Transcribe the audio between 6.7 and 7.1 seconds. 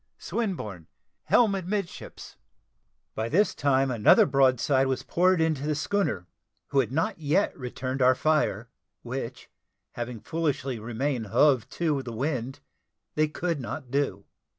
had